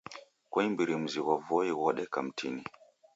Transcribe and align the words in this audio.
Koimbiri 0.51 0.95
mzi 1.01 1.19
ghwa 1.25 1.35
Voi 1.45 1.69
ghodeka 1.77 2.19
mtini. 2.25 2.61